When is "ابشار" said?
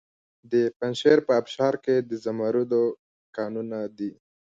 1.39-1.73